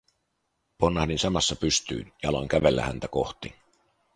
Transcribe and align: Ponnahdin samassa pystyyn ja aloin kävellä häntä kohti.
Ponnahdin 0.77 1.19
samassa 1.19 1.55
pystyyn 1.55 2.13
ja 2.23 2.29
aloin 2.29 2.47
kävellä 2.47 2.81
häntä 2.81 3.07
kohti. 3.07 3.53